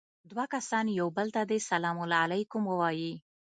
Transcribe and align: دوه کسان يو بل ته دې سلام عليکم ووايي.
دوه 0.31 0.45
کسان 0.53 0.85
يو 0.99 1.07
بل 1.17 1.27
ته 1.35 1.41
دې 1.49 1.59
سلام 1.69 1.97
عليکم 2.21 2.61
ووايي. 2.67 3.13